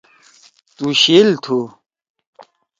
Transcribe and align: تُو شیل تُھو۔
تُو 0.75 0.87
شیل 1.01 1.29
تُھو۔ 1.43 1.59